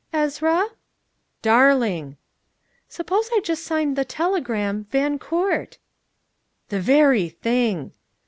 [0.11, 0.65] "Ezra?"
[1.43, 2.17] "Darling!"
[2.89, 5.77] "Suppose I just signed the telegram Van Coort?"
[6.69, 7.91] "The very thing!"